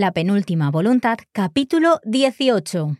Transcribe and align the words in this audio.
La 0.00 0.12
penúltima 0.12 0.70
voluntad, 0.70 1.18
capítulo 1.30 2.00
18. 2.04 2.96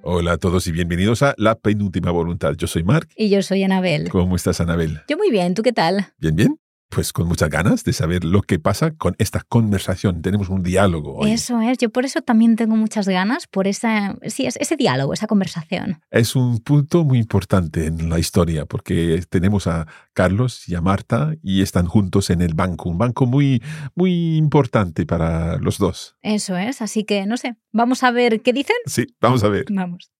Hola 0.00 0.32
a 0.32 0.38
todos 0.38 0.66
y 0.68 0.72
bienvenidos 0.72 1.22
a 1.22 1.34
La 1.36 1.54
Penúltima 1.54 2.10
Voluntad. 2.10 2.54
Yo 2.56 2.66
soy 2.66 2.82
Mark. 2.82 3.10
Y 3.14 3.28
yo 3.28 3.42
soy 3.42 3.62
Anabel. 3.64 4.08
¿Cómo 4.08 4.36
estás, 4.36 4.58
Anabel? 4.62 5.02
Yo 5.08 5.18
muy 5.18 5.30
bien, 5.30 5.52
¿tú 5.52 5.62
qué 5.62 5.74
tal? 5.74 6.14
Bien, 6.16 6.34
bien. 6.34 6.61
Pues 6.94 7.12
con 7.14 7.26
muchas 7.26 7.48
ganas 7.48 7.84
de 7.84 7.94
saber 7.94 8.22
lo 8.22 8.42
que 8.42 8.58
pasa 8.58 8.90
con 8.90 9.14
esta 9.18 9.40
conversación. 9.48 10.20
Tenemos 10.20 10.50
un 10.50 10.62
diálogo 10.62 11.14
hoy. 11.16 11.30
Eso 11.30 11.58
es, 11.62 11.78
yo 11.78 11.88
por 11.88 12.04
eso 12.04 12.20
también 12.20 12.54
tengo 12.56 12.76
muchas 12.76 13.08
ganas, 13.08 13.46
por 13.46 13.66
esa, 13.66 14.16
sí, 14.26 14.44
es- 14.44 14.56
ese 14.56 14.76
diálogo, 14.76 15.14
esa 15.14 15.26
conversación. 15.26 16.02
Es 16.10 16.36
un 16.36 16.58
punto 16.58 17.02
muy 17.04 17.18
importante 17.18 17.86
en 17.86 18.10
la 18.10 18.18
historia 18.18 18.66
porque 18.66 19.22
tenemos 19.30 19.66
a 19.66 19.86
Carlos 20.12 20.68
y 20.68 20.74
a 20.74 20.82
Marta 20.82 21.32
y 21.42 21.62
están 21.62 21.86
juntos 21.86 22.28
en 22.28 22.42
el 22.42 22.52
banco. 22.52 22.90
Un 22.90 22.98
banco 22.98 23.24
muy, 23.24 23.62
muy 23.94 24.36
importante 24.36 25.06
para 25.06 25.56
los 25.58 25.78
dos. 25.78 26.16
Eso 26.20 26.56
es, 26.58 26.82
así 26.82 27.04
que 27.04 27.24
no 27.24 27.38
sé, 27.38 27.56
vamos 27.72 28.02
a 28.02 28.10
ver 28.10 28.42
qué 28.42 28.52
dicen. 28.52 28.76
Sí, 28.84 29.06
vamos 29.18 29.42
a 29.44 29.48
ver. 29.48 29.64
Vamos. 29.70 30.10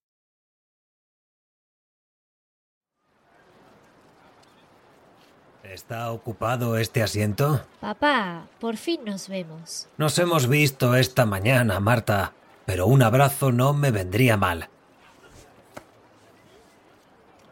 ¿Está 5.73 6.11
ocupado 6.11 6.77
este 6.77 7.01
asiento? 7.01 7.65
Papá, 7.79 8.45
por 8.59 8.77
fin 8.77 8.99
nos 9.03 9.27
vemos. 9.27 9.87
Nos 9.97 10.19
hemos 10.19 10.47
visto 10.47 10.93
esta 10.93 11.25
mañana, 11.25 11.79
Marta, 11.79 12.33
pero 12.63 12.85
un 12.85 13.01
abrazo 13.01 13.51
no 13.51 13.73
me 13.73 13.89
vendría 13.89 14.37
mal. 14.37 14.69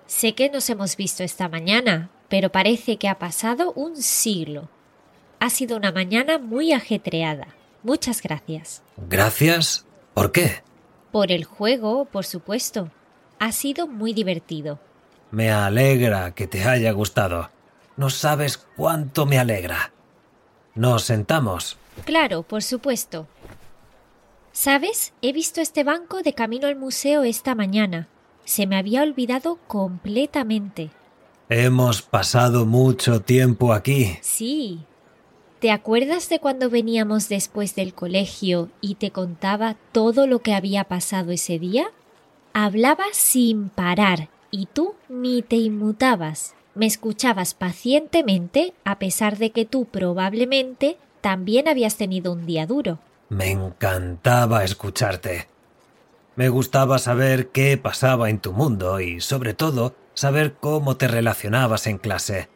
Sé 0.05 0.35
que 0.35 0.51
nos 0.51 0.69
hemos 0.69 0.97
visto 0.97 1.23
esta 1.23 1.49
mañana, 1.49 2.11
pero 2.29 2.51
parece 2.51 2.97
que 2.97 3.09
ha 3.09 3.17
pasado 3.17 3.73
un 3.73 3.99
siglo. 3.99 4.69
Ha 5.39 5.49
sido 5.49 5.75
una 5.75 5.91
mañana 5.91 6.37
muy 6.37 6.73
ajetreada. 6.73 7.47
Muchas 7.81 8.21
gracias. 8.21 8.83
¿Gracias? 8.97 9.87
¿Por 10.13 10.31
qué? 10.31 10.61
Por 11.11 11.31
el 11.31 11.43
juego, 11.43 12.05
por 12.05 12.25
supuesto. 12.25 12.91
Ha 13.39 13.51
sido 13.51 13.87
muy 13.87 14.13
divertido. 14.13 14.79
Me 15.31 15.49
alegra 15.49 16.35
que 16.35 16.45
te 16.45 16.63
haya 16.65 16.91
gustado. 16.91 17.49
No 17.97 18.09
sabes 18.09 18.57
cuánto 18.57 19.25
me 19.25 19.39
alegra. 19.39 19.91
Nos 20.75 21.03
sentamos. 21.03 21.77
Claro, 22.05 22.43
por 22.43 22.63
supuesto. 22.63 23.27
¿Sabes? 24.51 25.13
He 25.21 25.33
visto 25.33 25.61
este 25.61 25.83
banco 25.83 26.21
de 26.21 26.33
camino 26.33 26.67
al 26.67 26.75
museo 26.75 27.23
esta 27.23 27.55
mañana. 27.55 28.07
Se 28.43 28.67
me 28.67 28.77
había 28.77 29.03
olvidado 29.03 29.59
completamente. 29.67 30.91
Hemos 31.49 32.01
pasado 32.01 32.65
mucho 32.65 33.21
tiempo 33.21 33.73
aquí. 33.73 34.17
Sí. 34.21 34.79
¿Te 35.59 35.69
acuerdas 35.69 36.27
de 36.29 36.39
cuando 36.39 36.69
veníamos 36.69 37.29
después 37.29 37.75
del 37.75 37.93
colegio 37.93 38.69
y 38.81 38.95
te 38.95 39.11
contaba 39.11 39.75
todo 39.91 40.25
lo 40.25 40.39
que 40.39 40.55
había 40.55 40.85
pasado 40.85 41.31
ese 41.31 41.59
día? 41.59 41.91
Hablaba 42.53 43.03
sin 43.11 43.69
parar 43.69 44.29
y 44.49 44.65
tú 44.65 44.95
ni 45.07 45.41
te 45.43 45.57
inmutabas. 45.57 46.55
Me 46.73 46.85
escuchabas 46.85 47.53
pacientemente 47.53 48.73
a 48.85 48.97
pesar 48.97 49.37
de 49.37 49.51
que 49.51 49.65
tú 49.65 49.85
probablemente 49.85 50.97
también 51.19 51.67
habías 51.67 51.97
tenido 51.97 52.31
un 52.31 52.45
día 52.45 52.65
duro. 52.65 52.99
Me 53.29 53.51
encantaba 53.51 54.63
escucharte. 54.63 55.47
Me 56.37 56.47
gustaba 56.47 56.97
saber 56.97 57.49
qué 57.49 57.77
pasaba 57.77 58.29
en 58.29 58.39
tu 58.39 58.53
mundo 58.53 59.01
y, 59.01 59.19
sobre 59.19 59.53
todo, 59.53 59.95
saber 60.13 60.53
cómo 60.53 60.95
te 60.95 61.09
relacionabas 61.09 61.87
en 61.87 61.97
clase. 61.97 62.47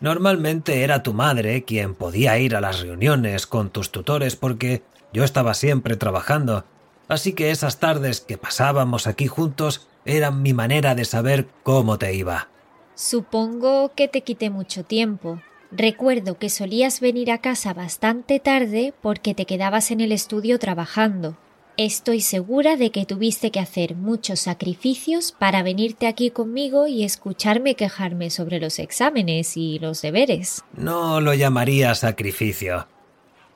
Normalmente 0.00 0.82
era 0.82 1.04
tu 1.04 1.14
madre 1.14 1.64
quien 1.64 1.94
podía 1.94 2.38
ir 2.38 2.56
a 2.56 2.60
las 2.60 2.80
reuniones 2.80 3.46
con 3.46 3.70
tus 3.70 3.92
tutores 3.92 4.34
porque 4.34 4.82
yo 5.12 5.22
estaba 5.22 5.54
siempre 5.54 5.96
trabajando, 5.96 6.64
así 7.08 7.32
que 7.32 7.50
esas 7.52 7.78
tardes 7.78 8.20
que 8.20 8.38
pasábamos 8.38 9.06
aquí 9.06 9.28
juntos 9.28 9.88
eran 10.04 10.42
mi 10.42 10.52
manera 10.52 10.94
de 10.94 11.04
saber 11.04 11.46
cómo 11.62 11.96
te 11.96 12.12
iba. 12.12 12.48
Supongo 12.96 13.92
que 13.94 14.08
te 14.08 14.22
quité 14.22 14.48
mucho 14.48 14.82
tiempo. 14.82 15.42
Recuerdo 15.70 16.38
que 16.38 16.48
solías 16.48 17.00
venir 17.00 17.30
a 17.30 17.42
casa 17.42 17.74
bastante 17.74 18.40
tarde 18.40 18.94
porque 19.02 19.34
te 19.34 19.44
quedabas 19.44 19.90
en 19.90 20.00
el 20.00 20.12
estudio 20.12 20.58
trabajando. 20.58 21.36
Estoy 21.76 22.22
segura 22.22 22.76
de 22.76 22.90
que 22.90 23.04
tuviste 23.04 23.50
que 23.50 23.60
hacer 23.60 23.96
muchos 23.96 24.40
sacrificios 24.40 25.36
para 25.38 25.62
venirte 25.62 26.06
aquí 26.06 26.30
conmigo 26.30 26.86
y 26.86 27.04
escucharme 27.04 27.74
quejarme 27.74 28.30
sobre 28.30 28.60
los 28.60 28.78
exámenes 28.78 29.58
y 29.58 29.78
los 29.78 30.00
deberes. 30.00 30.64
No 30.72 31.20
lo 31.20 31.34
llamaría 31.34 31.94
sacrificio. 31.94 32.88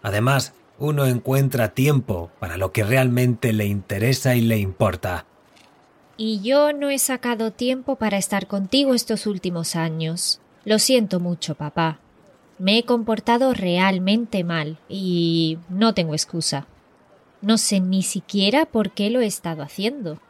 Además, 0.02 0.52
uno 0.78 1.06
encuentra 1.06 1.72
tiempo 1.72 2.30
para 2.40 2.58
lo 2.58 2.72
que 2.72 2.84
realmente 2.84 3.54
le 3.54 3.64
interesa 3.64 4.36
y 4.36 4.42
le 4.42 4.58
importa. 4.58 5.24
Y 6.22 6.42
yo 6.42 6.74
no 6.74 6.90
he 6.90 6.98
sacado 6.98 7.50
tiempo 7.50 7.96
para 7.96 8.18
estar 8.18 8.46
contigo 8.46 8.92
estos 8.92 9.26
últimos 9.26 9.74
años. 9.74 10.38
Lo 10.66 10.78
siento 10.78 11.18
mucho, 11.18 11.54
papá. 11.54 11.98
Me 12.58 12.76
he 12.76 12.82
comportado 12.82 13.54
realmente 13.54 14.44
mal 14.44 14.76
y 14.86 15.56
no 15.70 15.94
tengo 15.94 16.12
excusa. 16.12 16.66
No 17.40 17.56
sé 17.56 17.80
ni 17.80 18.02
siquiera 18.02 18.66
por 18.66 18.90
qué 18.90 19.08
lo 19.08 19.22
he 19.22 19.26
estado 19.26 19.62
haciendo. 19.62 20.20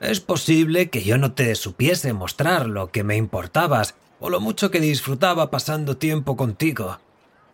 Es 0.00 0.18
posible 0.18 0.90
que 0.90 1.04
yo 1.04 1.18
no 1.18 1.34
te 1.34 1.54
supiese 1.54 2.12
mostrar 2.12 2.66
lo 2.66 2.90
que 2.90 3.04
me 3.04 3.16
importabas 3.16 3.94
o 4.18 4.28
lo 4.28 4.40
mucho 4.40 4.72
que 4.72 4.80
disfrutaba 4.80 5.52
pasando 5.52 5.96
tiempo 5.98 6.36
contigo. 6.36 6.98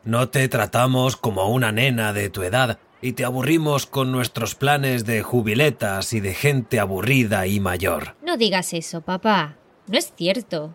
No 0.04 0.30
te 0.30 0.48
tratamos 0.48 1.18
como 1.18 1.50
una 1.50 1.70
nena 1.70 2.14
de 2.14 2.30
tu 2.30 2.44
edad 2.44 2.78
y 3.00 3.12
te 3.12 3.24
aburrimos 3.24 3.86
con 3.86 4.12
nuestros 4.12 4.54
planes 4.54 5.04
de 5.04 5.22
jubiletas 5.22 6.12
y 6.12 6.20
de 6.20 6.34
gente 6.34 6.80
aburrida 6.80 7.46
y 7.46 7.60
mayor. 7.60 8.14
No 8.22 8.36
digas 8.36 8.74
eso, 8.74 9.00
papá. 9.00 9.56
No 9.86 9.98
es 9.98 10.12
cierto. 10.16 10.74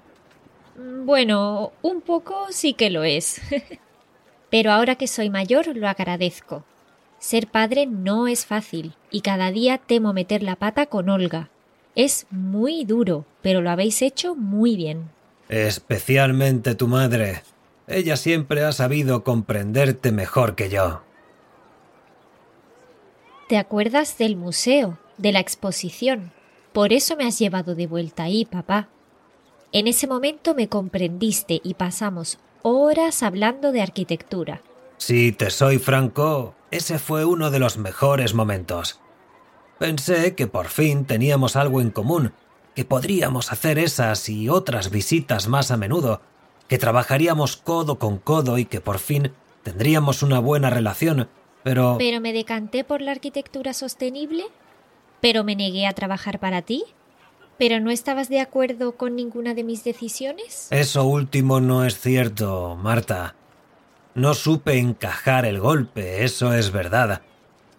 Bueno, 1.05 1.71
un 1.81 2.01
poco 2.01 2.47
sí 2.49 2.73
que 2.73 2.89
lo 2.89 3.03
es. 3.03 3.41
Pero 4.49 4.71
ahora 4.71 4.95
que 4.95 5.07
soy 5.07 5.29
mayor 5.29 5.75
lo 5.75 5.87
agradezco. 5.87 6.63
Ser 7.19 7.47
padre 7.47 7.85
no 7.85 8.27
es 8.27 8.45
fácil 8.45 8.93
y 9.09 9.21
cada 9.21 9.51
día 9.51 9.77
temo 9.77 10.13
meter 10.13 10.43
la 10.43 10.57
pata 10.57 10.87
con 10.87 11.09
Olga. 11.09 11.49
Es 11.95 12.27
muy 12.31 12.85
duro, 12.85 13.25
pero 13.41 13.61
lo 13.61 13.69
habéis 13.69 14.01
hecho 14.01 14.35
muy 14.35 14.75
bien. 14.75 15.09
Especialmente 15.47 16.75
tu 16.75 16.87
madre. 16.87 17.43
Ella 17.87 18.17
siempre 18.17 18.63
ha 18.63 18.71
sabido 18.71 19.23
comprenderte 19.23 20.11
mejor 20.11 20.55
que 20.55 20.69
yo. 20.69 21.01
¿Te 23.53 23.59
acuerdas 23.59 24.17
del 24.17 24.35
museo, 24.35 24.97
de 25.19 25.31
la 25.31 25.39
exposición? 25.39 26.31
Por 26.73 26.91
eso 26.91 27.15
me 27.15 27.27
has 27.27 27.37
llevado 27.37 27.75
de 27.75 27.85
vuelta 27.85 28.23
ahí, 28.23 28.45
papá. 28.45 28.89
En 29.71 29.85
ese 29.85 30.07
momento 30.07 30.55
me 30.55 30.69
comprendiste 30.69 31.61
y 31.63 31.75
pasamos 31.75 32.39
horas 32.63 33.21
hablando 33.21 33.71
de 33.71 33.83
arquitectura. 33.83 34.63
Si 34.97 35.33
te 35.33 35.51
soy 35.51 35.77
franco, 35.77 36.55
ese 36.71 36.97
fue 36.97 37.25
uno 37.25 37.51
de 37.51 37.59
los 37.59 37.77
mejores 37.77 38.33
momentos. 38.33 38.99
Pensé 39.77 40.33
que 40.33 40.47
por 40.47 40.69
fin 40.69 41.05
teníamos 41.05 41.55
algo 41.55 41.79
en 41.79 41.91
común, 41.91 42.33
que 42.73 42.85
podríamos 42.85 43.51
hacer 43.51 43.77
esas 43.77 44.29
y 44.29 44.49
otras 44.49 44.89
visitas 44.89 45.47
más 45.47 45.69
a 45.69 45.77
menudo, 45.77 46.21
que 46.67 46.79
trabajaríamos 46.79 47.57
codo 47.57 47.99
con 47.99 48.17
codo 48.17 48.57
y 48.57 48.65
que 48.65 48.81
por 48.81 48.97
fin 48.97 49.31
tendríamos 49.61 50.23
una 50.23 50.39
buena 50.39 50.71
relación, 50.71 51.29
pero... 51.63 51.95
¿Pero 51.97 52.21
me 52.21 52.33
decanté 52.33 52.83
por 52.83 53.01
la 53.01 53.11
arquitectura 53.11 53.73
sostenible? 53.73 54.43
¿Pero 55.21 55.43
me 55.43 55.55
negué 55.55 55.87
a 55.87 55.93
trabajar 55.93 56.39
para 56.39 56.61
ti? 56.61 56.83
¿Pero 57.57 57.79
no 57.79 57.91
estabas 57.91 58.29
de 58.29 58.41
acuerdo 58.41 58.97
con 58.97 59.15
ninguna 59.15 59.53
de 59.53 59.63
mis 59.63 59.83
decisiones? 59.83 60.67
Eso 60.71 61.05
último 61.05 61.61
no 61.61 61.85
es 61.85 61.99
cierto, 61.99 62.75
Marta. 62.75 63.35
No 64.15 64.33
supe 64.33 64.77
encajar 64.77 65.45
el 65.45 65.59
golpe, 65.59 66.23
eso 66.23 66.53
es 66.53 66.71
verdad. 66.71 67.21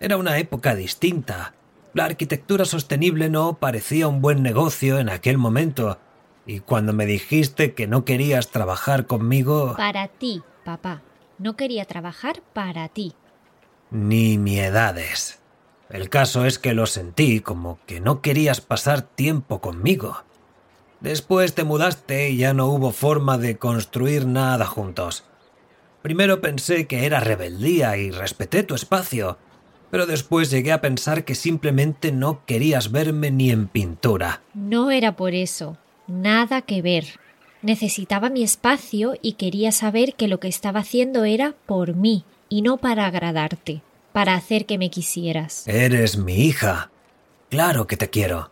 Era 0.00 0.16
una 0.16 0.38
época 0.38 0.74
distinta. 0.74 1.54
La 1.92 2.06
arquitectura 2.06 2.64
sostenible 2.64 3.28
no 3.28 3.58
parecía 3.58 4.08
un 4.08 4.20
buen 4.20 4.42
negocio 4.42 4.98
en 4.98 5.08
aquel 5.08 5.38
momento. 5.38 5.98
Y 6.46 6.60
cuando 6.60 6.92
me 6.92 7.06
dijiste 7.06 7.74
que 7.74 7.86
no 7.86 8.04
querías 8.04 8.50
trabajar 8.50 9.06
conmigo, 9.06 9.74
Para 9.76 10.08
ti, 10.08 10.42
papá. 10.64 11.02
No 11.38 11.56
quería 11.56 11.84
trabajar 11.84 12.42
para 12.52 12.88
ti. 12.88 13.14
Ni 13.94 14.38
miedades. 14.38 15.38
El 15.88 16.08
caso 16.08 16.44
es 16.44 16.58
que 16.58 16.74
lo 16.74 16.86
sentí 16.86 17.38
como 17.40 17.78
que 17.86 18.00
no 18.00 18.20
querías 18.20 18.60
pasar 18.60 19.02
tiempo 19.02 19.60
conmigo. 19.60 20.24
Después 21.00 21.54
te 21.54 21.62
mudaste 21.62 22.30
y 22.30 22.38
ya 22.38 22.54
no 22.54 22.66
hubo 22.66 22.90
forma 22.90 23.38
de 23.38 23.56
construir 23.56 24.26
nada 24.26 24.66
juntos. 24.66 25.24
Primero 26.02 26.40
pensé 26.40 26.88
que 26.88 27.06
era 27.06 27.20
rebeldía 27.20 27.96
y 27.96 28.10
respeté 28.10 28.64
tu 28.64 28.74
espacio, 28.74 29.38
pero 29.92 30.06
después 30.06 30.50
llegué 30.50 30.72
a 30.72 30.80
pensar 30.80 31.24
que 31.24 31.36
simplemente 31.36 32.10
no 32.10 32.44
querías 32.46 32.90
verme 32.90 33.30
ni 33.30 33.50
en 33.50 33.68
pintura. 33.68 34.42
No 34.54 34.90
era 34.90 35.14
por 35.14 35.34
eso. 35.34 35.78
Nada 36.08 36.62
que 36.62 36.82
ver. 36.82 37.20
Necesitaba 37.62 38.28
mi 38.28 38.42
espacio 38.42 39.14
y 39.22 39.34
quería 39.34 39.70
saber 39.70 40.14
que 40.14 40.26
lo 40.26 40.40
que 40.40 40.48
estaba 40.48 40.80
haciendo 40.80 41.24
era 41.24 41.54
por 41.66 41.94
mí 41.94 42.24
y 42.48 42.62
no 42.62 42.76
para 42.76 43.06
agradarte, 43.06 43.82
para 44.12 44.34
hacer 44.34 44.66
que 44.66 44.78
me 44.78 44.90
quisieras. 44.90 45.66
Eres 45.66 46.16
mi 46.16 46.34
hija. 46.34 46.90
Claro 47.50 47.86
que 47.86 47.96
te 47.96 48.10
quiero. 48.10 48.50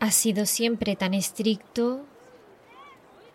Has 0.00 0.14
sido 0.14 0.46
siempre 0.46 0.96
tan 0.96 1.14
estricto. 1.14 2.00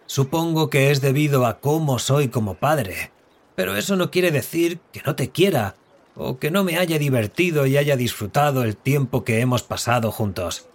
Supongo 0.06 0.70
que 0.70 0.92
es 0.92 1.02
debido 1.02 1.46
a 1.46 1.60
cómo 1.60 2.00
soy 2.00 2.30
como 2.30 2.56
padre, 2.56 3.12
pero 3.56 3.76
eso 3.76 3.96
no 3.96 4.12
quiere 4.12 4.32
decir 4.32 4.80
que 4.92 5.02
no 5.06 5.16
te 5.16 5.30
quiera 5.30 5.76
o 6.16 6.40
que 6.40 6.52
no 6.52 6.64
me 6.64 6.78
haya 6.78 6.98
divertido 6.98 7.66
y 7.66 7.78
haya 7.78 7.96
disfrutado 7.96 8.64
el 8.64 8.76
tiempo 8.76 9.24
que 9.24 9.40
hemos 9.40 9.64
pasado 9.64 10.12
juntos. 10.12 10.68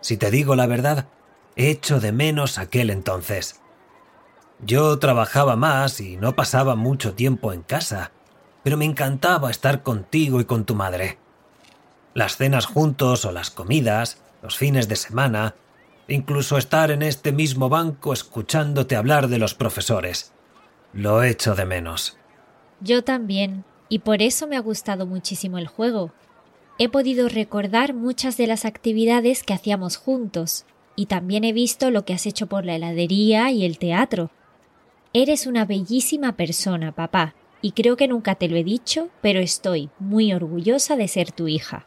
Si 0.00 0.16
te 0.16 0.30
digo 0.30 0.54
la 0.54 0.66
verdad, 0.66 1.08
echo 1.56 2.00
de 2.00 2.12
menos 2.12 2.58
aquel 2.58 2.90
entonces. 2.90 3.60
Yo 4.64 4.98
trabajaba 4.98 5.56
más 5.56 6.00
y 6.00 6.16
no 6.16 6.34
pasaba 6.34 6.74
mucho 6.74 7.14
tiempo 7.14 7.52
en 7.52 7.62
casa, 7.62 8.10
pero 8.64 8.76
me 8.76 8.84
encantaba 8.84 9.50
estar 9.50 9.82
contigo 9.82 10.40
y 10.40 10.44
con 10.44 10.64
tu 10.64 10.74
madre. 10.74 11.18
Las 12.14 12.36
cenas 12.36 12.66
juntos 12.66 13.24
o 13.24 13.32
las 13.32 13.50
comidas, 13.50 14.20
los 14.42 14.56
fines 14.56 14.88
de 14.88 14.96
semana, 14.96 15.54
incluso 16.08 16.58
estar 16.58 16.90
en 16.90 17.02
este 17.02 17.30
mismo 17.30 17.68
banco 17.68 18.12
escuchándote 18.12 18.96
hablar 18.96 19.28
de 19.28 19.38
los 19.38 19.54
profesores. 19.54 20.32
Lo 20.92 21.22
echo 21.22 21.54
de 21.54 21.64
menos. 21.64 22.16
Yo 22.80 23.04
también, 23.04 23.64
y 23.88 24.00
por 24.00 24.22
eso 24.22 24.46
me 24.48 24.56
ha 24.56 24.60
gustado 24.60 25.06
muchísimo 25.06 25.58
el 25.58 25.68
juego. 25.68 26.12
He 26.78 26.88
podido 26.88 27.28
recordar 27.28 27.94
muchas 27.94 28.36
de 28.36 28.46
las 28.46 28.64
actividades 28.64 29.44
que 29.44 29.54
hacíamos 29.54 29.96
juntos, 29.96 30.64
y 30.96 31.06
también 31.06 31.44
he 31.44 31.52
visto 31.52 31.90
lo 31.90 32.04
que 32.04 32.14
has 32.14 32.26
hecho 32.26 32.48
por 32.48 32.64
la 32.64 32.74
heladería 32.74 33.50
y 33.50 33.64
el 33.64 33.78
teatro. 33.78 34.30
Eres 35.14 35.46
una 35.46 35.64
bellísima 35.64 36.36
persona, 36.36 36.92
papá, 36.92 37.34
y 37.62 37.72
creo 37.72 37.96
que 37.96 38.08
nunca 38.08 38.34
te 38.34 38.46
lo 38.46 38.56
he 38.56 38.64
dicho, 38.64 39.08
pero 39.22 39.40
estoy 39.40 39.88
muy 39.98 40.34
orgullosa 40.34 40.96
de 40.96 41.08
ser 41.08 41.32
tu 41.32 41.48
hija. 41.48 41.86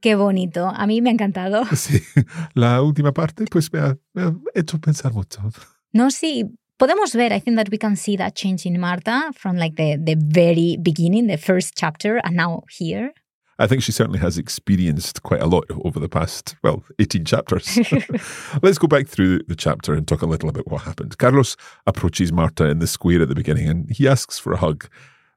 Qué 0.00 0.14
bonito. 0.14 0.68
A 0.74 0.86
mí 0.86 1.02
me 1.02 1.10
ha 1.10 1.12
encantado. 1.12 1.64
Sí, 1.76 2.00
la 2.54 2.80
última 2.80 3.12
parte 3.12 3.44
pues 3.50 3.70
me 3.72 3.80
ha, 3.80 3.98
me 4.14 4.22
ha 4.22 4.34
hecho 4.54 4.80
pensar 4.80 5.12
mucho. 5.12 5.42
No, 5.92 6.10
sí. 6.10 6.46
Podemos 6.78 7.14
ver, 7.14 7.32
I 7.32 7.40
think 7.40 7.56
that 7.56 7.68
we 7.70 7.78
can 7.78 7.96
see 7.96 8.16
that 8.16 8.34
change 8.34 8.64
in 8.64 8.80
Marta 8.80 9.32
from 9.34 9.56
like 9.56 9.74
the, 9.76 9.98
the 9.98 10.16
very 10.16 10.78
beginning, 10.80 11.26
the 11.26 11.36
first 11.36 11.74
chapter, 11.76 12.20
and 12.24 12.36
now 12.36 12.62
here. 12.70 13.12
I 13.58 13.66
think 13.66 13.82
she 13.82 13.90
certainly 13.90 14.20
has 14.20 14.38
experienced 14.38 15.22
quite 15.24 15.42
a 15.42 15.46
lot 15.46 15.64
over 15.84 15.98
the 15.98 16.08
past, 16.08 16.54
well, 16.62 16.84
18 17.00 17.24
chapters. 17.24 17.76
Let's 18.62 18.78
go 18.78 18.86
back 18.86 19.08
through 19.08 19.40
the 19.48 19.56
chapter 19.56 19.94
and 19.94 20.06
talk 20.06 20.22
a 20.22 20.26
little 20.26 20.48
about 20.48 20.70
what 20.70 20.82
happened. 20.82 21.18
Carlos 21.18 21.56
approaches 21.86 22.32
Marta 22.32 22.66
in 22.66 22.78
the 22.78 22.86
square 22.86 23.22
at 23.22 23.28
the 23.28 23.34
beginning 23.34 23.68
and 23.68 23.90
he 23.90 24.06
asks 24.06 24.38
for 24.38 24.52
a 24.52 24.58
hug. 24.58 24.88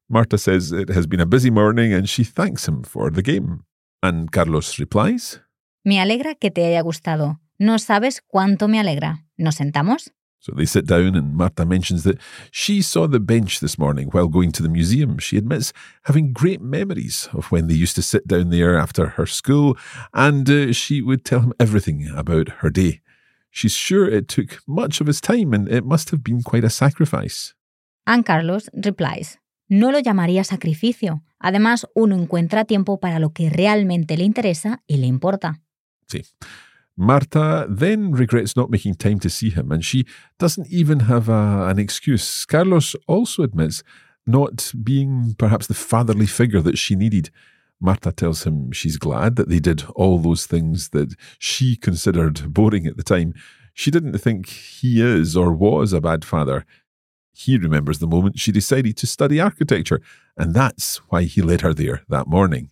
Marta 0.07 0.37
says 0.37 0.71
it 0.71 0.89
has 0.89 1.07
been 1.07 1.19
a 1.19 1.25
busy 1.25 1.49
morning 1.49 1.93
and 1.93 2.07
she 2.07 2.23
thanks 2.23 2.67
him 2.67 2.83
for 2.83 3.09
the 3.09 3.23
game. 3.23 3.63
And 4.03 4.31
Carlos 4.31 4.77
replies, 4.77 5.41
Me 5.83 5.99
alegra 5.99 6.35
que 6.35 6.51
te 6.51 6.65
haya 6.65 6.81
gustado. 6.81 7.39
No 7.57 7.79
sabes 7.79 8.21
cuánto 8.21 8.67
me 8.67 8.79
alegra. 8.79 9.25
¿Nos 9.37 9.55
sentamos? 9.55 10.11
So 10.41 10.53
they 10.55 10.65
sit 10.65 10.87
down, 10.87 11.15
and 11.15 11.35
Marta 11.35 11.65
mentions 11.67 12.03
that 12.03 12.17
she 12.49 12.81
saw 12.81 13.07
the 13.07 13.19
bench 13.19 13.59
this 13.59 13.77
morning 13.77 14.07
while 14.07 14.27
going 14.27 14.51
to 14.53 14.63
the 14.63 14.69
museum. 14.69 15.19
She 15.19 15.37
admits 15.37 15.71
having 16.05 16.33
great 16.33 16.61
memories 16.61 17.29
of 17.31 17.51
when 17.51 17.67
they 17.67 17.75
used 17.75 17.95
to 17.97 18.01
sit 18.01 18.25
down 18.25 18.49
there 18.49 18.75
after 18.75 19.09
her 19.09 19.27
school, 19.27 19.77
and 20.15 20.49
uh, 20.49 20.73
she 20.73 20.99
would 21.03 21.25
tell 21.25 21.41
him 21.41 21.53
everything 21.59 22.09
about 22.15 22.49
her 22.61 22.71
day. 22.71 23.01
She's 23.51 23.73
sure 23.73 24.09
it 24.09 24.27
took 24.27 24.59
much 24.67 24.99
of 24.99 25.05
his 25.05 25.21
time, 25.21 25.53
and 25.53 25.69
it 25.69 25.85
must 25.85 26.09
have 26.09 26.23
been 26.23 26.41
quite 26.41 26.63
a 26.63 26.71
sacrifice. 26.71 27.53
And 28.07 28.25
Carlos 28.25 28.67
replies, 28.73 29.37
No 29.69 29.91
lo 29.91 29.99
llamaría 29.99 30.43
sacrificio. 30.43 31.21
Además, 31.37 31.85
uno 31.93 32.15
encuentra 32.15 32.65
tiempo 32.65 32.99
para 32.99 33.19
lo 33.19 33.31
que 33.31 33.51
realmente 33.51 34.17
le 34.17 34.23
interesa 34.23 34.81
y 34.87 34.97
le 34.97 35.05
importa. 35.05 35.61
Sí. 36.07 36.23
Marta 37.01 37.65
then 37.67 38.11
regrets 38.11 38.55
not 38.55 38.69
making 38.69 38.93
time 38.93 39.19
to 39.21 39.29
see 39.29 39.49
him, 39.49 39.71
and 39.71 39.83
she 39.83 40.05
doesn't 40.37 40.67
even 40.67 41.01
have 41.01 41.29
a, 41.29 41.65
an 41.67 41.79
excuse. 41.79 42.45
Carlos 42.45 42.95
also 43.07 43.41
admits 43.41 43.81
not 44.27 44.71
being 44.83 45.33
perhaps 45.39 45.65
the 45.65 45.73
fatherly 45.73 46.27
figure 46.27 46.61
that 46.61 46.77
she 46.77 46.95
needed. 46.95 47.31
Marta 47.79 48.11
tells 48.11 48.43
him 48.43 48.71
she's 48.71 48.97
glad 48.97 49.35
that 49.35 49.49
they 49.49 49.59
did 49.59 49.83
all 49.95 50.19
those 50.19 50.45
things 50.45 50.89
that 50.89 51.15
she 51.39 51.75
considered 51.75 52.53
boring 52.53 52.85
at 52.85 52.97
the 52.97 53.03
time. 53.03 53.33
She 53.73 53.89
didn't 53.89 54.19
think 54.19 54.47
he 54.47 55.01
is 55.01 55.35
or 55.35 55.51
was 55.53 55.93
a 55.93 56.01
bad 56.01 56.23
father. 56.23 56.65
He 57.33 57.57
remembers 57.57 57.97
the 57.97 58.05
moment 58.05 58.37
she 58.37 58.51
decided 58.51 58.95
to 58.97 59.07
study 59.07 59.39
architecture, 59.39 60.01
and 60.37 60.53
that's 60.53 60.97
why 61.09 61.23
he 61.23 61.41
led 61.41 61.61
her 61.61 61.73
there 61.73 62.03
that 62.09 62.27
morning. 62.27 62.69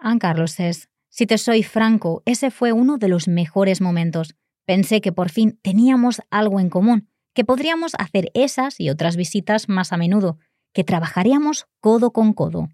And 0.00 0.20
Carlos 0.20 0.54
says, 0.54 0.86
Si 1.14 1.26
te 1.26 1.36
soy 1.36 1.62
franco, 1.62 2.22
ese 2.24 2.50
fue 2.50 2.72
uno 2.72 2.96
de 2.96 3.08
los 3.08 3.28
mejores 3.28 3.82
momentos. 3.82 4.34
Pensé 4.64 5.02
que 5.02 5.12
por 5.12 5.28
fin 5.28 5.58
teníamos 5.60 6.22
algo 6.30 6.58
en 6.58 6.70
común, 6.70 7.10
que 7.34 7.44
podríamos 7.44 7.92
hacer 7.98 8.30
esas 8.32 8.80
y 8.80 8.88
otras 8.88 9.16
visitas 9.16 9.68
más 9.68 9.92
a 9.92 9.98
menudo, 9.98 10.38
que 10.72 10.84
trabajaríamos 10.84 11.66
codo 11.80 12.12
con 12.12 12.32
codo. 12.32 12.70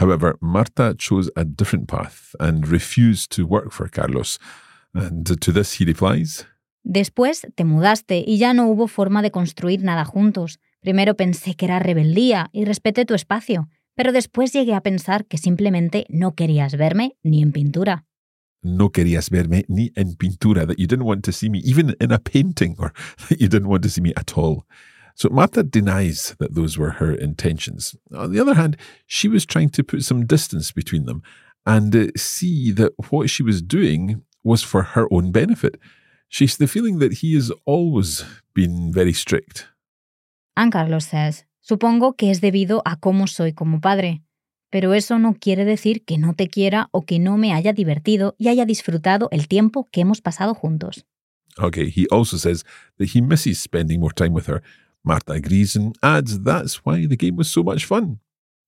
However, 0.00 0.38
Marta 0.40 0.94
chose 0.96 1.30
a 1.36 1.44
different 1.44 1.90
path 1.90 2.34
and 2.40 2.64
refused 2.64 3.36
to 3.36 3.44
work 3.44 3.70
for 3.70 3.90
Carlos. 3.90 4.40
And 4.94 5.26
to 5.26 5.52
this 5.52 5.78
he 5.78 5.84
replies, 5.84 6.46
Después 6.84 7.46
te 7.54 7.64
mudaste 7.64 8.24
y 8.26 8.38
ya 8.38 8.54
no 8.54 8.66
hubo 8.66 8.88
forma 8.88 9.20
de 9.20 9.30
construir 9.30 9.82
nada 9.84 10.06
juntos. 10.06 10.58
Primero 10.80 11.16
pensé 11.16 11.54
que 11.54 11.66
era 11.66 11.80
rebeldía 11.80 12.48
y 12.50 12.64
respeté 12.64 13.04
tu 13.04 13.12
espacio, 13.12 13.68
pero 13.94 14.12
después 14.12 14.52
llegué 14.52 14.74
a 14.74 14.82
pensar 14.82 15.26
que 15.26 15.38
simplemente 15.38 16.06
no 16.08 16.34
querías 16.34 16.76
verme 16.76 17.16
ni 17.22 17.42
en 17.42 17.52
pintura. 17.52 18.04
No 18.62 18.90
querías 18.90 19.30
verme 19.30 19.64
ni 19.68 19.90
en 19.96 20.14
pintura, 20.14 20.66
that 20.66 20.78
you 20.78 20.86
didn't 20.86 21.06
want 21.06 21.24
to 21.24 21.32
see 21.32 21.48
me 21.48 21.60
even 21.64 21.96
in 22.00 22.12
a 22.12 22.18
painting, 22.18 22.76
or 22.78 22.92
that 23.28 23.40
you 23.40 23.48
didn't 23.48 23.68
want 23.68 23.82
to 23.82 23.88
see 23.88 24.00
me 24.00 24.12
at 24.16 24.36
all. 24.36 24.64
So 25.14 25.28
Martha 25.28 25.62
denies 25.62 26.34
that 26.38 26.54
those 26.54 26.78
were 26.78 26.92
her 26.92 27.12
intentions. 27.12 27.94
On 28.14 28.32
the 28.32 28.40
other 28.40 28.54
hand, 28.54 28.76
she 29.06 29.28
was 29.28 29.44
trying 29.44 29.68
to 29.70 29.84
put 29.84 30.04
some 30.04 30.26
distance 30.26 30.72
between 30.72 31.06
them 31.06 31.22
and 31.66 31.94
uh, 31.94 32.06
see 32.16 32.72
that 32.72 32.92
what 33.10 33.28
she 33.28 33.42
was 33.42 33.62
doing 33.62 34.22
was 34.42 34.62
for 34.62 34.82
her 34.82 35.06
own 35.12 35.30
benefit. 35.30 35.78
She's 36.28 36.56
the 36.56 36.66
feeling 36.66 36.98
that 36.98 37.14
he 37.14 37.34
has 37.34 37.52
always 37.66 38.24
been 38.54 38.92
very 38.92 39.12
strict. 39.12 39.68
And 40.56 40.72
Carlos 40.72 41.06
says, 41.06 41.44
Supongo 41.62 42.14
que 42.14 42.30
es 42.30 42.42
debido 42.42 42.82
a 42.84 42.96
cómo 42.96 43.26
soy 43.26 43.54
como 43.54 43.80
padre. 43.80 44.22
pero 44.72 44.94
eso 44.94 45.18
no 45.18 45.34
quiere 45.34 45.66
decir 45.66 46.02
que 46.02 46.16
no 46.16 46.32
te 46.32 46.48
quiera 46.48 46.88
o 46.92 47.02
que 47.02 47.18
no 47.18 47.36
me 47.36 47.52
haya 47.52 47.74
divertido 47.74 48.34
y 48.38 48.48
haya 48.48 48.64
disfrutado 48.64 49.28
el 49.30 49.46
tiempo 49.46 49.86
que 49.92 50.00
hemos 50.00 50.22
pasado 50.22 50.54
juntos. 50.54 51.04
Okay, 51.58 51.92
he 51.94 52.06
also 52.10 52.38
says 52.38 52.64
that 52.96 53.08
he 53.14 53.20
misses 53.20 53.58
spending 53.62 54.00
more 54.00 54.14
time 54.14 54.30
with 54.30 54.48
her. 54.48 54.62
Marta 55.02 55.34
agrees 55.34 55.76
and 55.76 55.94
adds 56.00 56.42
that's 56.42 56.80
why 56.86 57.06
the 57.06 57.18
game 57.18 57.36
was 57.36 57.48
so 57.48 57.62
much 57.62 57.84
fun. 57.84 58.18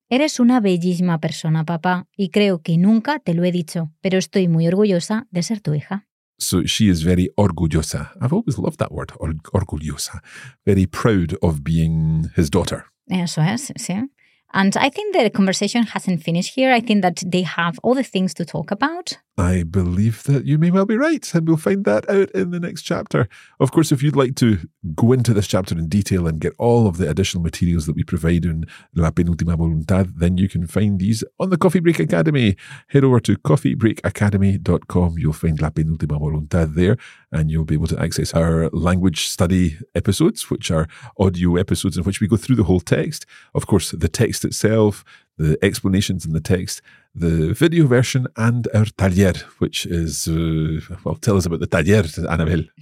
Eres 0.07 0.39
una 0.39 0.59
bellísima 0.59 1.19
persona, 1.19 1.65
papá, 1.65 2.07
y 2.15 2.29
creo 2.29 2.61
que 2.61 2.77
nunca 2.77 3.17
te 3.17 3.33
lo 3.33 3.43
he 3.43 3.51
dicho, 3.51 3.91
pero 4.01 4.19
estoy 4.19 4.47
muy 4.47 4.67
orgullosa 4.67 5.25
de 5.31 5.41
ser 5.41 5.59
tu 5.61 5.73
hija. 5.73 6.07
So 6.37 6.65
she 6.65 6.89
is 6.89 7.01
very 7.03 7.29
orgullosa. 7.37 8.09
I've 8.21 8.33
always 8.33 8.57
loved 8.57 8.79
that 8.79 8.91
word, 8.91 9.11
or- 9.19 9.33
orgullosa. 9.53 10.19
Very 10.65 10.85
proud 10.85 11.35
of 11.41 11.63
being 11.63 12.29
his 12.35 12.49
daughter. 12.49 12.85
Eso 13.09 13.41
es, 13.41 13.71
sí. 13.77 14.09
And 14.53 14.77
I 14.77 14.89
think 14.89 15.15
the 15.15 15.29
conversation 15.29 15.83
hasn't 15.83 16.23
finished 16.23 16.55
here. 16.55 16.71
I 16.71 16.79
think 16.79 17.01
that 17.01 17.23
they 17.25 17.41
have 17.43 17.77
all 17.83 17.93
the 17.93 18.03
things 18.03 18.33
to 18.35 18.45
talk 18.45 18.71
about. 18.71 19.17
I 19.37 19.63
believe 19.63 20.23
that 20.23 20.45
you 20.45 20.57
may 20.57 20.71
well 20.71 20.85
be 20.85 20.95
right, 20.95 21.33
and 21.35 21.45
we'll 21.45 21.57
find 21.57 21.83
that 21.83 22.09
out 22.09 22.31
in 22.31 22.51
the 22.51 22.59
next 22.59 22.83
chapter. 22.83 23.27
Of 23.59 23.73
course, 23.73 23.91
if 23.91 24.01
you'd 24.01 24.15
like 24.15 24.35
to 24.35 24.59
go 24.95 25.11
into 25.11 25.33
this 25.33 25.47
chapter 25.47 25.77
in 25.77 25.89
detail 25.89 26.25
and 26.25 26.39
get 26.39 26.53
all 26.57 26.87
of 26.87 26.95
the 26.97 27.09
additional 27.09 27.43
materials 27.43 27.85
that 27.85 27.97
we 27.97 28.03
provide 28.03 28.45
in 28.45 28.65
La 28.93 29.11
Penúltima 29.11 29.57
Voluntad, 29.57 30.19
then 30.19 30.37
you 30.37 30.47
can 30.47 30.65
find 30.67 30.99
these 30.99 31.21
on 31.37 31.49
the 31.49 31.57
Coffee 31.57 31.81
Break 31.81 31.99
Academy. 31.99 32.55
Head 32.87 33.03
over 33.03 33.19
to 33.19 33.35
coffeebreakacademy.com. 33.35 35.19
You'll 35.19 35.33
find 35.33 35.59
La 35.59 35.69
Penúltima 35.69 36.17
Voluntad 36.17 36.75
there, 36.75 36.95
and 37.29 37.51
you'll 37.51 37.65
be 37.65 37.75
able 37.75 37.87
to 37.87 38.01
access 38.01 38.33
our 38.33 38.69
language 38.69 39.27
study 39.27 39.77
episodes, 39.95 40.49
which 40.49 40.71
are 40.71 40.87
audio 41.19 41.57
episodes 41.57 41.97
in 41.97 42.05
which 42.05 42.21
we 42.21 42.27
go 42.27 42.37
through 42.37 42.55
the 42.55 42.63
whole 42.63 42.79
text. 42.79 43.25
Of 43.53 43.67
course, 43.67 43.91
the 43.91 44.07
text 44.07 44.45
itself, 44.45 45.03
the 45.37 45.57
explanations 45.61 46.25
in 46.25 46.33
the 46.33 46.41
text, 46.41 46.81
the 47.13 47.53
video 47.53 47.87
version, 47.87 48.27
and 48.37 48.67
our 48.73 48.85
taller, 48.85 49.33
which 49.59 49.85
is, 49.85 50.27
uh, 50.27 50.79
well, 51.03 51.15
tell 51.15 51.37
us 51.37 51.45
about 51.45 51.59
the 51.59 51.67
taller, 51.67 52.03
Annabelle. 52.29 52.63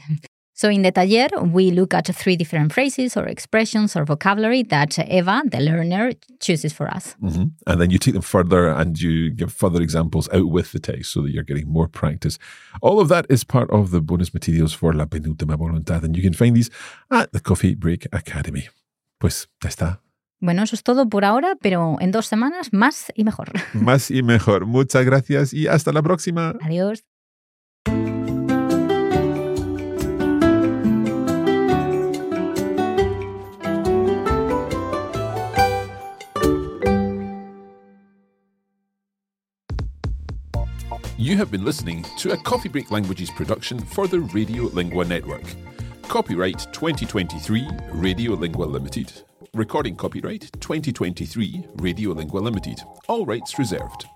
So 0.55 0.69
in 0.69 0.83
the 0.83 0.91
taller, 0.91 1.29
we 1.43 1.71
look 1.71 1.95
at 1.95 2.05
three 2.15 2.35
different 2.35 2.73
phrases 2.73 3.17
or 3.17 3.25
expressions 3.25 3.95
or 3.95 4.05
vocabulary 4.05 4.61
that 4.63 4.99
Eva, 4.99 5.41
the 5.49 5.59
learner, 5.59 6.11
chooses 6.39 6.71
for 6.71 6.87
us. 6.87 7.15
hmm 7.19 7.45
And 7.65 7.81
then 7.81 7.89
you 7.89 7.97
take 7.97 8.13
them 8.13 8.21
further 8.21 8.67
and 8.67 8.99
you 9.01 9.31
give 9.31 9.51
further 9.51 9.81
examples 9.81 10.29
out 10.31 10.49
with 10.49 10.71
the 10.71 10.79
text 10.79 11.11
so 11.11 11.23
that 11.23 11.31
you're 11.31 11.43
getting 11.43 11.67
more 11.67 11.87
practice. 11.87 12.37
All 12.83 12.99
of 12.99 13.09
that 13.09 13.25
is 13.29 13.43
part 13.43 13.71
of 13.71 13.89
the 13.89 13.99
bonus 13.99 14.31
materials 14.31 14.73
for 14.73 14.93
La 14.93 15.05
Penúltima 15.05 15.57
Voluntad, 15.57 16.03
and 16.03 16.15
you 16.15 16.21
can 16.21 16.33
find 16.33 16.55
these 16.55 16.69
at 17.09 17.31
the 17.33 17.39
Coffee 17.39 17.73
Break 17.73 18.05
Academy. 18.13 18.69
Pues 19.19 19.47
ya 19.63 19.69
está. 19.69 19.99
Bueno, 20.43 20.61
eso 20.63 20.75
es 20.75 20.83
todo 20.83 21.07
por 21.07 21.23
ahora, 21.23 21.55
pero 21.61 21.95
en 22.01 22.11
dos 22.11 22.25
semanas 22.25 22.73
más 22.73 23.13
y 23.15 23.23
mejor. 23.23 23.53
Más 23.73 24.11
y 24.11 24.23
mejor. 24.23 24.65
Muchas 24.65 25.05
gracias 25.05 25.53
y 25.53 25.67
hasta 25.67 25.93
la 25.93 26.01
próxima. 26.01 26.53
Adiós. 26.61 27.05
You 41.17 41.37
have 41.37 41.51
been 41.51 41.63
listening 41.63 42.03
to 42.17 42.33
a 42.33 42.37
Coffee 42.43 42.67
Break 42.67 42.91
Languages 42.91 43.31
production 43.31 43.79
for 43.79 44.09
the 44.09 44.19
Radio 44.33 44.63
Lingua 44.73 45.05
Network. 45.05 45.45
Copyright 46.09 46.67
2023 46.73 47.65
Radio 47.93 48.35
Lingua 48.35 48.65
Limited. 48.65 49.23
Recording 49.55 49.95
copyright 49.95 50.49
2023 50.61 51.63
Radio 51.75 52.09
Lingua 52.09 52.39
Limited. 52.39 52.81
All 53.07 53.23
rights 53.23 53.59
reserved. 53.59 54.07